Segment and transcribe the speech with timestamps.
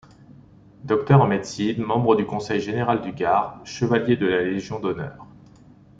[0.83, 5.27] Docteur en médecine, membre du conseil général du Gard, Chevalier de la Légion d'honneur.